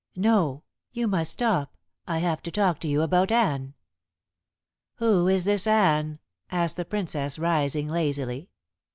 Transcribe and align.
"No. 0.15 0.63
You 0.91 1.07
must 1.07 1.29
stop. 1.29 1.77
I 2.07 2.17
have 2.17 2.41
to 2.41 2.51
talk 2.51 2.79
to 2.79 2.87
you 2.87 3.03
about 3.03 3.31
Anne." 3.31 3.75
"Who 4.95 5.27
is 5.27 5.43
this 5.45 5.67
Anne?" 5.67 6.17
asked 6.49 6.77
the 6.77 6.85
Princess, 6.85 7.37
rising 7.37 7.87
lazily. 7.87 8.49